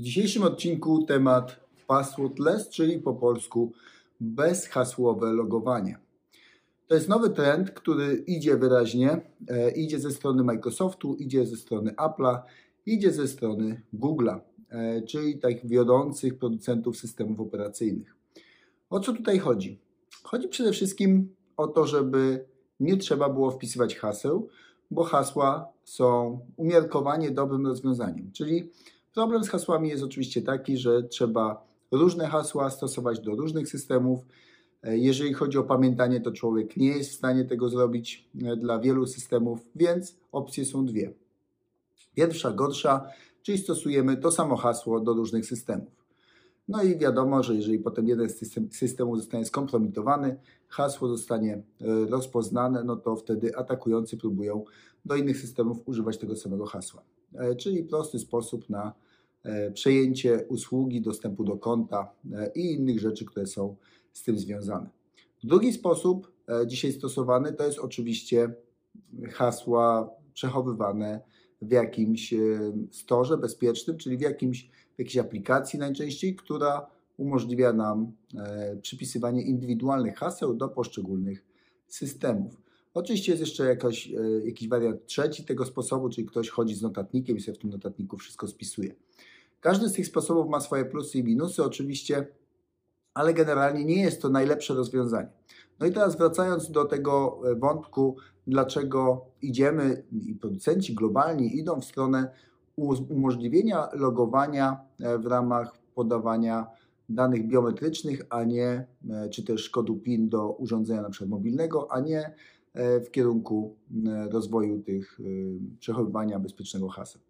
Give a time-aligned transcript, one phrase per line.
[0.00, 3.72] W dzisiejszym odcinku temat passwordless, czyli po polsku
[4.20, 5.98] bezhasłowe logowanie.
[6.86, 11.90] To jest nowy trend, który idzie wyraźnie, e, idzie ze strony Microsoftu, idzie ze strony
[11.90, 12.38] Apple'a,
[12.86, 18.16] idzie ze strony Google'a, e, czyli tak wiodących producentów systemów operacyjnych.
[18.90, 19.78] O co tutaj chodzi?
[20.22, 22.44] Chodzi przede wszystkim o to, żeby
[22.80, 24.48] nie trzeba było wpisywać haseł,
[24.90, 28.30] bo hasła są umiarkowanie dobrym rozwiązaniem.
[28.32, 28.70] Czyli
[29.14, 34.20] problem z hasłami jest oczywiście taki, że trzeba różne hasła stosować do różnych systemów.
[34.82, 39.60] Jeżeli chodzi o pamiętanie, to człowiek nie jest w stanie tego zrobić dla wielu systemów,
[39.74, 41.12] więc opcje są dwie.
[42.14, 43.06] Pierwsza, gorsza,
[43.42, 46.00] czyli stosujemy to samo hasło do różnych systemów.
[46.68, 50.36] No i wiadomo, że jeżeli potem jeden z systemów zostanie skompromitowany,
[50.68, 51.62] hasło zostanie e,
[52.10, 54.64] rozpoznane, no to wtedy atakujący próbują
[55.04, 57.02] do innych systemów używać tego samego hasła.
[57.34, 58.92] E, czyli prosty sposób na
[59.42, 62.12] e, przejęcie usługi, dostępu do konta
[62.54, 63.76] i innych rzeczy, które są
[64.12, 64.90] z tym związane.
[65.44, 66.32] Drugi sposób
[66.66, 68.54] dzisiaj stosowany to jest oczywiście
[69.32, 71.20] hasła przechowywane
[71.62, 72.34] w jakimś
[72.90, 80.54] storze bezpiecznym, czyli w jakimś jakiejś aplikacji najczęściej, która umożliwia nam e, przypisywanie indywidualnych haseł
[80.54, 81.44] do poszczególnych
[81.88, 82.60] systemów.
[82.94, 87.36] Oczywiście jest jeszcze jakaś, e, jakiś wariant trzeci tego sposobu, czyli ktoś chodzi z notatnikiem
[87.36, 88.94] i sobie w tym notatniku wszystko spisuje.
[89.60, 92.26] Każdy z tych sposobów ma swoje plusy i minusy, oczywiście,
[93.14, 95.28] ale generalnie nie jest to najlepsze rozwiązanie.
[95.80, 101.84] No i teraz wracając do tego e, wątku, dlaczego idziemy i producenci globalni idą w
[101.84, 102.30] stronę
[103.10, 106.66] umożliwienia logowania e, w ramach podawania
[107.08, 108.86] danych biometrycznych, a nie,
[109.30, 112.34] czy też kodu PIN do urządzenia przykład mobilnego, a nie
[112.74, 113.76] w kierunku
[114.30, 115.20] rozwoju tych
[115.78, 117.22] przechowywania bezpiecznego haseł.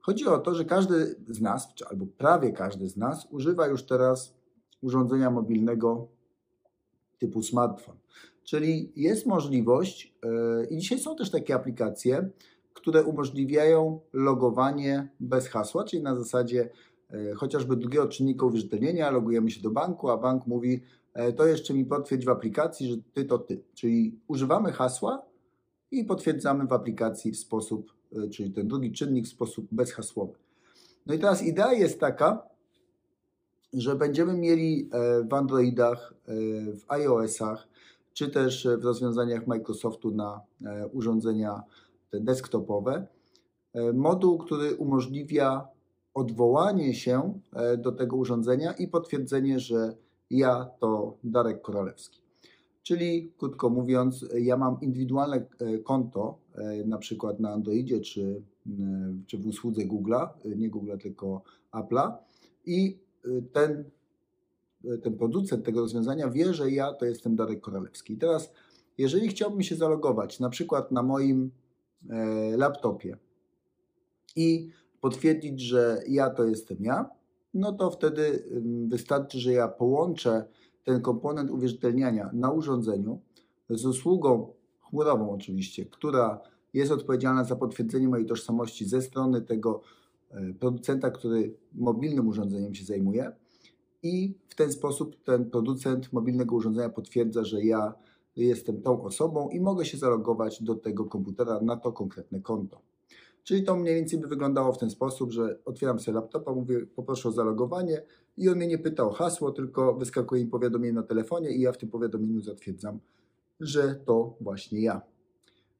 [0.00, 4.34] Chodzi o to, że każdy z nas, albo prawie każdy z nas, używa już teraz
[4.82, 6.08] urządzenia mobilnego
[7.18, 7.96] typu smartfon.
[8.44, 10.14] Czyli jest możliwość,
[10.70, 12.30] i dzisiaj są też takie aplikacje,
[12.74, 16.70] które umożliwiają logowanie bez hasła, czyli na zasadzie
[17.10, 20.80] e, chociażby drugiego czynnika uwierzytelnienia, logujemy się do banku, a bank mówi, e,
[21.36, 23.62] to jeszcze mi potwierdź w aplikacji, że ty to ty.
[23.74, 25.22] Czyli używamy hasła
[25.90, 30.34] i potwierdzamy w aplikacji w sposób, e, czyli ten drugi czynnik w sposób bezhasłowy.
[31.06, 32.42] No i teraz idea jest taka,
[33.72, 34.90] że będziemy mieli
[35.30, 36.14] w Androidach,
[36.74, 37.68] w iOS-ach,
[38.12, 40.40] czy też w rozwiązaniach Microsoftu na
[40.92, 41.62] urządzenia
[42.20, 43.06] desktopowe,
[43.74, 45.68] e, moduł, który umożliwia
[46.14, 49.94] odwołanie się e, do tego urządzenia i potwierdzenie, że
[50.32, 52.22] ja to Darek Korolewski.
[52.82, 56.38] Czyli krótko mówiąc, ja mam indywidualne e, konto,
[56.86, 58.42] na przykład na Androidzie czy,
[59.26, 62.12] czy w usłudze Google'a, nie Google'a, tylko Apple'a
[62.66, 62.98] i
[63.52, 63.84] ten,
[65.02, 68.12] ten producent tego rozwiązania wie, że ja to jestem Darek Korolewski.
[68.12, 68.52] I teraz,
[68.98, 71.50] jeżeli chciałbym się zalogować na przykład na moim
[72.10, 73.16] E, laptopie
[74.36, 74.70] i
[75.00, 77.10] potwierdzić, że ja to jestem ja,
[77.54, 78.44] no to wtedy
[78.88, 80.44] wystarczy, że ja połączę
[80.84, 83.20] ten komponent uwierzytelniania na urządzeniu
[83.70, 86.40] z usługą chmurową oczywiście, która
[86.74, 89.80] jest odpowiedzialna za potwierdzenie mojej tożsamości ze strony tego
[90.30, 93.32] e, producenta, który mobilnym urządzeniem się zajmuje
[94.02, 97.94] i w ten sposób ten producent mobilnego urządzenia potwierdza, że ja
[98.36, 102.80] jestem tą osobą i mogę się zalogować do tego komputera na to konkretne konto.
[103.44, 107.28] Czyli to mniej więcej by wyglądało w ten sposób, że otwieram sobie laptopa, mówię, poproszę
[107.28, 108.02] o zalogowanie
[108.36, 111.72] i on mnie nie pyta o hasło, tylko wyskakuje mi powiadomienie na telefonie i ja
[111.72, 112.98] w tym powiadomieniu zatwierdzam,
[113.60, 115.02] że to właśnie ja.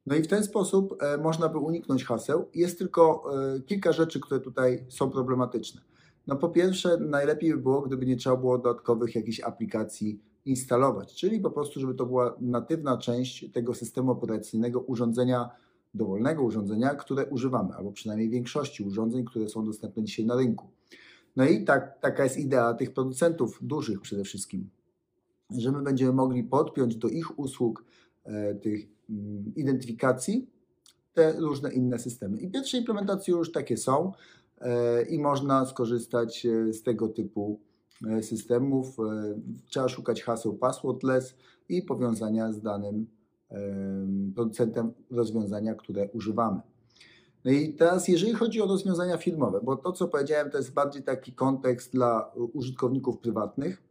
[0.06, 2.48] No i w ten sposób e, można by uniknąć haseł.
[2.54, 3.24] Jest tylko
[3.56, 5.80] e, kilka rzeczy, które tutaj są problematyczne.
[6.26, 11.40] No po pierwsze, najlepiej by było, gdyby nie trzeba było dodatkowych jakichś aplikacji instalować, czyli
[11.40, 15.50] po prostu, żeby to była natywna część tego systemu operacyjnego urządzenia,
[15.94, 20.66] dowolnego urządzenia, które używamy, albo przynajmniej większości urządzeń, które są dostępne dzisiaj na rynku.
[21.36, 24.70] No i tak, taka jest idea tych producentów dużych przede wszystkim,
[25.50, 27.84] że my będziemy mogli podpiąć do ich usług
[28.24, 30.50] e, tych mm, identyfikacji
[31.14, 32.40] te różne inne systemy.
[32.40, 34.12] I pierwsze implementacje już takie są
[34.60, 37.60] e, i można skorzystać e, z tego typu
[38.06, 38.98] E, systemów.
[38.98, 39.34] E,
[39.68, 41.34] trzeba szukać haseł passwordless
[41.68, 43.06] i powiązania z danym
[44.32, 46.60] producentem rozwiązania, które używamy.
[47.44, 51.02] No i teraz, jeżeli chodzi o rozwiązania firmowe, bo to, co powiedziałem, to jest bardziej
[51.02, 53.82] taki kontekst dla użytkowników prywatnych.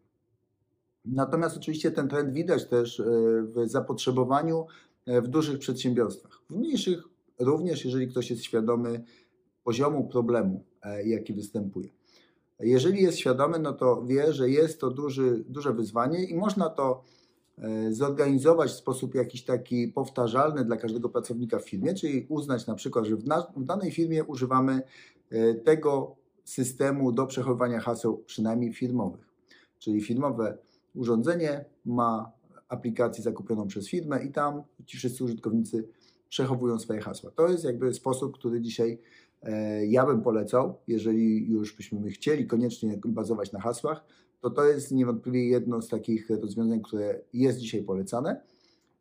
[1.06, 3.04] Natomiast oczywiście ten trend widać też e,
[3.44, 4.66] w zapotrzebowaniu
[5.08, 6.42] w dużych przedsiębiorstwach.
[6.50, 7.04] W mniejszych
[7.40, 9.04] również, jeżeli ktoś jest świadomy
[9.64, 10.64] poziomu problemu,
[11.06, 11.90] jaki występuje.
[12.60, 17.04] Jeżeli jest świadomy, no to wie, że jest to duży, duże wyzwanie i można to
[17.04, 17.21] e,
[17.90, 23.06] zorganizować w sposób jakiś taki powtarzalny dla każdego pracownika w firmie, czyli uznać na przykład,
[23.06, 24.82] że w, na, w danej firmie używamy
[25.30, 29.30] e, tego systemu do przechowywania haseł przynajmniej firmowych.
[29.80, 30.58] Czyli firmowe
[30.96, 32.32] urządzenie ma
[32.68, 35.88] aplikację zakupioną przez firmę i tam ci wszyscy użytkownicy
[36.30, 37.32] przechowują swoje hasła.
[37.32, 39.00] To jest jakby sposób, który dzisiaj
[39.44, 44.04] e, ja bym polecał, jeżeli już byśmy chcieli koniecznie bazować na hasłach,
[44.42, 48.42] to to jest niewątpliwie jedno z takich rozwiązań, które jest dzisiaj polecane.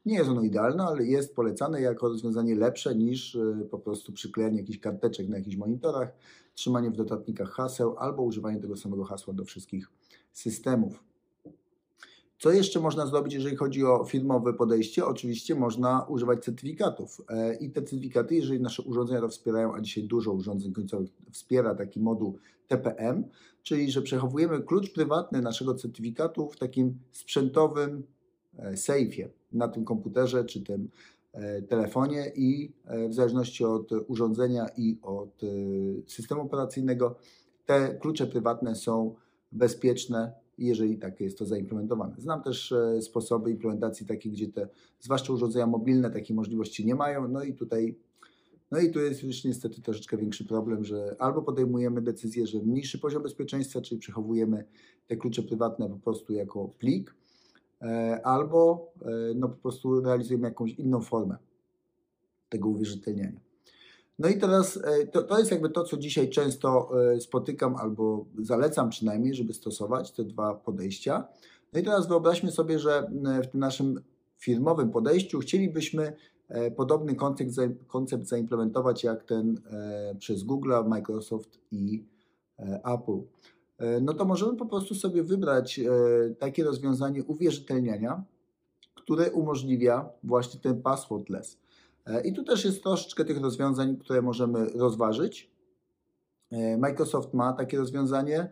[0.06, 4.58] Nie jest ono idealne, ale jest polecane jako rozwiązanie lepsze niż e, po prostu przyklejanie
[4.58, 6.12] jakichś karteczek na jakichś monitorach,
[6.54, 9.90] trzymanie w dodatnikach haseł albo używanie tego samego hasła do wszystkich
[10.32, 11.04] systemów.
[12.38, 15.04] Co jeszcze można zrobić, jeżeli chodzi o firmowe podejście?
[15.04, 17.20] Oczywiście można używać certyfikatów.
[17.28, 21.74] E, I te certyfikaty, jeżeli nasze urządzenia to wspierają, a dzisiaj dużo urządzeń końcowych wspiera
[21.74, 22.38] taki moduł
[22.68, 23.24] TPM,
[23.62, 28.02] czyli że przechowujemy klucz prywatny naszego certyfikatu w takim sprzętowym
[28.58, 30.88] e, sejfie na tym komputerze czy tym
[31.32, 32.72] e, telefonie i
[33.08, 35.40] w zależności od urządzenia i od
[36.06, 37.16] systemu operacyjnego
[37.66, 39.14] te klucze prywatne są
[39.52, 42.14] bezpieczne jeżeli tak jest to zaimplementowane.
[42.18, 44.68] Znam też e, sposoby implementacji takie, gdzie te,
[45.00, 47.94] zwłaszcza urządzenia mobilne, takiej możliwości nie mają, no i tutaj
[48.70, 52.98] no i tu jest już niestety troszeczkę większy problem, że albo podejmujemy decyzję, że mniejszy
[52.98, 54.64] poziom bezpieczeństwa, czyli przechowujemy
[55.06, 57.14] te klucze prywatne po prostu jako plik,
[57.82, 61.36] e, albo e, no po prostu realizujemy jakąś inną formę
[62.48, 63.40] tego uwierzytelniania.
[64.18, 66.90] No i teraz e, to, to jest jakby to, co dzisiaj często
[67.20, 71.28] spotykam albo zalecam przynajmniej, żeby stosować te dwa podejścia.
[71.72, 73.10] No i teraz wyobraźmy sobie, że
[73.44, 74.00] w tym naszym
[74.38, 76.16] firmowym podejściu chcielibyśmy
[76.76, 77.52] podobny koncept,
[77.86, 79.60] koncept zaimplementować jak ten
[80.18, 82.04] przez Google, Microsoft i
[82.84, 83.20] Apple.
[84.00, 85.80] No to możemy po prostu sobie wybrać
[86.38, 88.24] takie rozwiązanie uwierzytelniania,
[88.94, 91.58] które umożliwia właśnie ten passwordless.
[92.06, 95.50] E, I tu też jest troszeczkę tych rozwiązań, które możemy rozważyć.
[96.50, 98.50] E, Microsoft ma takie rozwiązanie, e,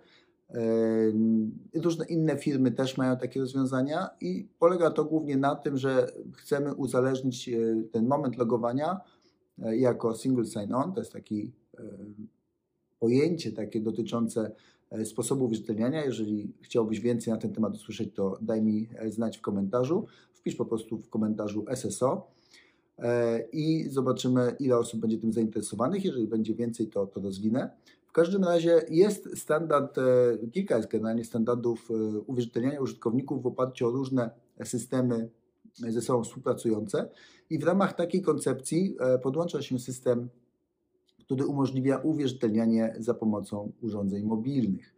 [1.75, 6.75] różne inne firmy też mają takie rozwiązania i polega to głównie na tym, że chcemy
[6.75, 7.51] uzależnić
[7.93, 9.01] ten moment logowania
[9.59, 11.35] jako single sign-on, to jest takie
[12.99, 14.53] pojęcie takie dotyczące
[15.05, 16.05] sposobu uwierzytelniania.
[16.05, 20.07] Jeżeli chciałbyś więcej na ten temat usłyszeć, to daj mi znać w komentarzu.
[20.35, 22.29] Wpisz po prostu w komentarzu SSO
[22.99, 26.05] E, i zobaczymy, ile osób będzie tym zainteresowanych.
[26.05, 27.71] Jeżeli będzie więcej, to, to rozwinę.
[28.19, 30.03] Każdym razie jest standard, e,
[30.53, 34.31] kilka jest generalnie standardów e, uwierzytelniania użytkowników w oparciu o różne
[34.65, 35.29] systemy
[35.75, 37.11] ze sobą współpracujące
[37.51, 40.29] i w ramach takiej koncepcji podłącza się system,
[41.19, 44.95] który umożliwia uwierzytelnianie za pomocą urządzeń mobilnych.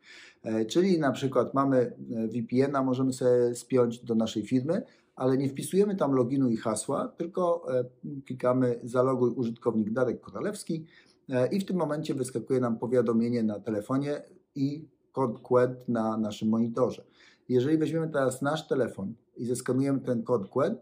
[0.68, 4.82] Czyli na przykład mamy VPN-a, możemy sobie spiąć do naszej firmy,
[5.20, 7.84] ale nie wpisujemy tam loginu i hasła, tylko e,
[8.26, 11.09] klikamy zaloguj użytkownik Darek Koralewski e,
[11.52, 14.22] i w tym momencie wyskakuje nam powiadomienie na telefonie
[14.54, 17.04] i kod QUED na naszym monitorze.
[17.48, 20.74] Jeżeli weźmiemy teraz nasz telefon i zeskanujemy ten kod QUED,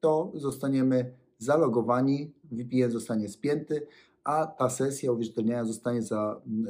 [0.00, 3.86] to zostaniemy zalogowani, VPN zostanie spięty,
[4.24, 6.02] a ta sesja uwierzytelniania zostanie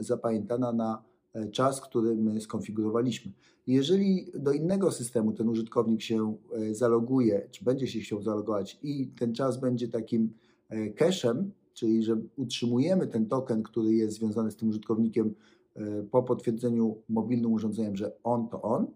[0.00, 1.02] zapamiętana na
[1.34, 3.32] E, czas, który my skonfigurowaliśmy.
[3.66, 9.06] Jeżeli do innego systemu ten użytkownik się e, zaloguje, czy będzie się chciał zalogować i
[9.06, 10.34] ten czas będzie takim
[10.68, 11.44] e, cache'em,
[11.80, 15.34] czyli że utrzymujemy ten token, który jest związany z tym użytkownikiem
[16.10, 18.86] po potwierdzeniu mobilnym urządzeniem, że on to on,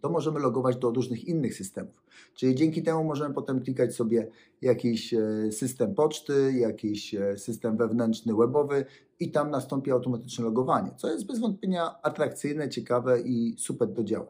[0.00, 2.04] to możemy logować do różnych innych systemów.
[2.34, 4.28] Czyli dzięki temu możemy potem klikać sobie
[4.62, 8.84] jakiś e, system poczty, jakiś e, system wewnętrzny webowy
[9.20, 14.26] i tam nastąpi automatyczne logowanie, co jest bez wątpienia atrakcyjne, ciekawe i super to działa.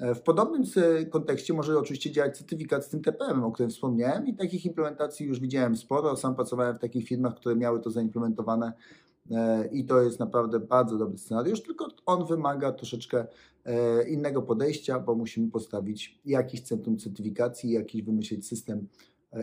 [0.00, 0.62] E, w podobnym
[1.10, 5.40] kontekście może oczywiście działać certyfikat z tym TPM, o którym wspomniałem i takich implementacji już
[5.40, 6.16] widziałem sporo.
[6.16, 8.72] Sam pracowałem w takich firmach, które miały to zaimplementowane
[9.30, 13.26] E, i to jest naprawdę bardzo dobry scenariusz, tylko on wymaga troszeczkę
[13.64, 18.88] e, innego podejścia, bo musimy postawić jakiś centrum certyfikacji, jakiś wymyślić system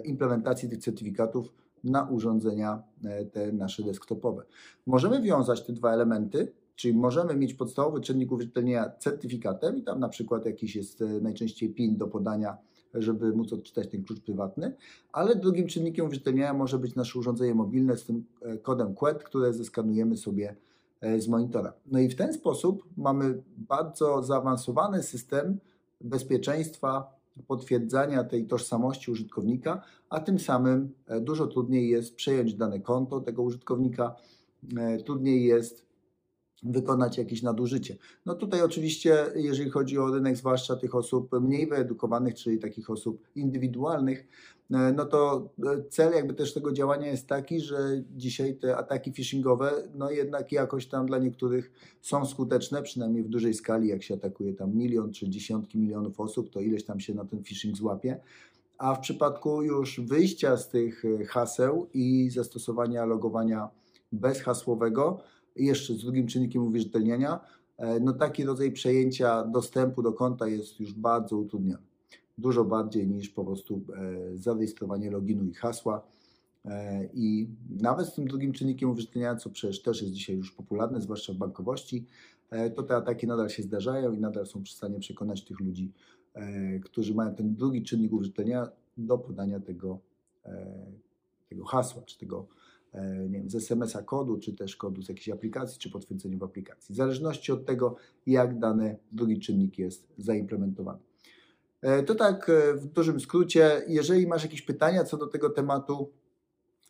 [0.03, 2.83] implementacji tych certyfikatów na urządzenia
[3.31, 4.43] te nasze desktopowe.
[4.85, 10.09] Możemy wiązać te dwa elementy, czyli możemy mieć podstawowy czynnik uwierzytelnienia certyfikatem i tam na
[10.09, 12.57] przykład jakiś jest najczęściej PIN do podania
[12.93, 14.75] żeby móc odczytać ten klucz prywatny,
[15.11, 19.53] ale drugim czynnikiem uwierzytelniania może być nasze urządzenie mobilne z tym e, kodem QUET, które
[19.53, 20.55] zeskanujemy sobie
[21.01, 21.73] e, z monitora.
[21.85, 25.59] No i w ten sposób mamy bardzo zaawansowany system
[26.01, 27.13] bezpieczeństwa,
[27.47, 33.41] potwierdzania tej tożsamości użytkownika, a tym samym e, dużo trudniej jest przejąć dane konto tego
[33.41, 34.15] użytkownika,
[35.05, 35.85] trudniej jest
[36.63, 37.97] wykonać jakieś nadużycie.
[38.25, 43.27] No tutaj oczywiście, jeżeli chodzi o rynek, zwłaszcza tych osób mniej wyedukowanych, czyli takich osób
[43.35, 44.27] indywidualnych,
[44.71, 49.11] e, no to e, cel jakby też tego działania jest taki, że dzisiaj te ataki
[49.11, 54.13] phishingowe, no jednak jakoś tam dla niektórych są skuteczne, przynajmniej w dużej skali, jak się
[54.13, 58.19] atakuje tam milion czy dziesiątki milionów osób, to ileś tam się na ten phishing złapie.
[58.77, 63.69] A w przypadku już wyjścia z tych e, haseł i zastosowania logowania
[64.11, 65.19] bezhasłowego,
[65.55, 67.39] jeszcze z drugim czynnikiem uwierzytelniania,
[67.77, 71.83] e, no taki rodzaj przejęcia dostępu do konta jest już bardzo utrudniony.
[72.37, 76.07] Dużo bardziej niż po prostu e, zarejestrowanie loginu i hasła.
[76.65, 81.01] E, I nawet z tym drugim czynnikiem uwierzytelniania, co przecież też jest dzisiaj już popularne,
[81.01, 82.05] zwłaszcza w bankowości,
[82.75, 85.91] to te ataki nadal się zdarzają i nadal są w stanie przekonać tych ludzi,
[86.83, 88.67] którzy mają ten drugi czynnik uwierzytelniania
[88.97, 89.99] do podania tego,
[91.49, 92.47] tego hasła, czy tego,
[93.29, 96.93] nie wiem, z SMS-a kodu, czy też kodu z jakiejś aplikacji, czy potwierdzenia w aplikacji,
[96.93, 97.95] w zależności od tego,
[98.25, 100.99] jak dany drugi czynnik jest zaimplementowany.
[101.83, 103.81] E, to tak e, w dużym skrócie.
[103.87, 106.09] Jeżeli masz jakieś pytania co do tego tematu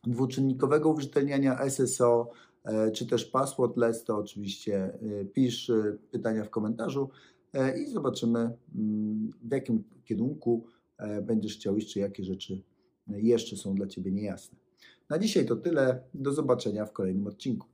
[0.03, 2.29] dwuczynnikowego uwierzytelniania SSO,
[2.93, 4.97] czy też passwordless, to oczywiście
[5.33, 5.71] pisz
[6.11, 7.09] pytania w komentarzu
[7.81, 10.65] i zobaczymy, mm, w jakim kierunku
[11.23, 12.61] będziesz chciał iść, czy jakie rzeczy
[13.07, 14.62] jeszcze są dla Ciebie niejasne.
[15.13, 16.03] Na dzisiaj to tyle.
[16.13, 17.67] Do zobaczenia w kolejnym odcinku.